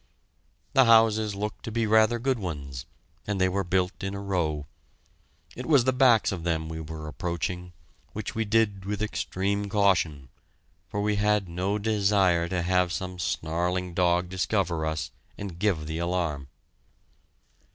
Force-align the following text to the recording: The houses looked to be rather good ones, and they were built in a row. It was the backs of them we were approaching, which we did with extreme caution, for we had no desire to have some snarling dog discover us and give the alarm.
The 0.73 0.85
houses 0.85 1.35
looked 1.35 1.63
to 1.65 1.71
be 1.71 1.85
rather 1.85 2.17
good 2.17 2.39
ones, 2.39 2.87
and 3.27 3.39
they 3.39 3.47
were 3.47 3.63
built 3.63 4.01
in 4.03 4.15
a 4.15 4.19
row. 4.19 4.65
It 5.55 5.67
was 5.67 5.83
the 5.83 5.93
backs 5.93 6.31
of 6.31 6.43
them 6.43 6.69
we 6.69 6.81
were 6.81 7.07
approaching, 7.07 7.73
which 8.13 8.33
we 8.33 8.43
did 8.43 8.83
with 8.83 9.03
extreme 9.03 9.69
caution, 9.69 10.29
for 10.87 11.01
we 11.03 11.17
had 11.17 11.47
no 11.47 11.77
desire 11.77 12.49
to 12.49 12.63
have 12.63 12.91
some 12.91 13.19
snarling 13.19 13.93
dog 13.93 14.27
discover 14.27 14.87
us 14.87 15.11
and 15.37 15.59
give 15.59 15.85
the 15.85 15.99
alarm. 15.99 16.47